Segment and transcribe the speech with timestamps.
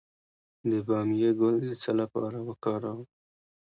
[0.69, 3.01] د بامیې ګل د څه لپاره وکاروم؟